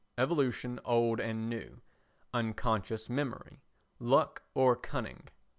[0.17, 1.79] [Evolution Old and New,
[2.33, 3.61] Unconscious Memory,
[3.99, 5.27] Luck or Cunning?